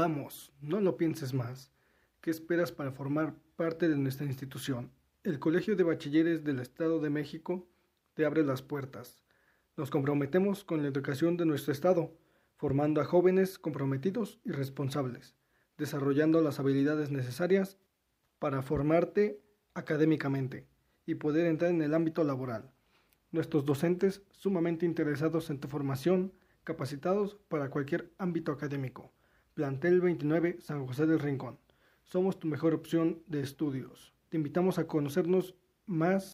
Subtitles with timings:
[0.00, 1.72] Vamos, no lo pienses más.
[2.20, 4.92] ¿Qué esperas para formar parte de nuestra institución?
[5.24, 7.66] El Colegio de Bachilleres del Estado de México
[8.14, 9.24] te abre las puertas.
[9.76, 12.16] Nos comprometemos con la educación de nuestro Estado,
[12.54, 15.34] formando a jóvenes comprometidos y responsables,
[15.78, 17.76] desarrollando las habilidades necesarias
[18.38, 19.42] para formarte
[19.74, 20.68] académicamente
[21.06, 22.70] y poder entrar en el ámbito laboral.
[23.32, 29.12] Nuestros docentes sumamente interesados en tu formación, capacitados para cualquier ámbito académico.
[29.58, 31.58] Plantel 29 San José del Rincón.
[32.04, 34.14] Somos tu mejor opción de estudios.
[34.28, 36.26] Te invitamos a conocernos más